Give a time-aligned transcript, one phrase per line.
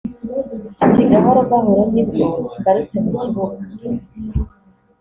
[0.83, 2.25] Ati’ "Gahoro gahoro nibwo
[2.59, 3.61] ngarutse mu kibuga